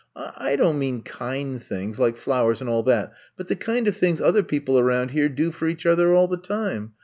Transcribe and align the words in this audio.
I 0.15 0.55
don't 0.55 0.79
mean 0.79 1.03
kind 1.03 1.61
things, 1.61 1.99
like 1.99 2.17
flowers 2.17 2.59
and 2.59 2.67
all 2.67 2.81
that, 2.81 3.13
but 3.37 3.49
the 3.49 3.55
kind 3.55 3.87
of 3.87 3.95
things 3.95 4.19
other 4.19 4.41
people 4.41 4.79
around 4.79 5.11
here 5.11 5.29
do 5.29 5.51
for 5.51 5.67
each 5.67 5.85
other 5.85 6.11
all 6.15 6.27
the 6.27 6.37
time. 6.37 6.93